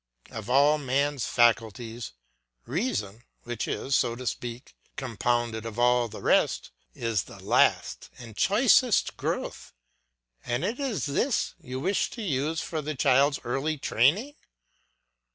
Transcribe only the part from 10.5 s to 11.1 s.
it is